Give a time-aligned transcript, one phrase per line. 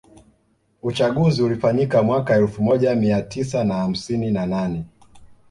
[0.81, 4.83] Uchaguzi ulifanyika mwaka elfu moja Mia tisa na hamsini na nane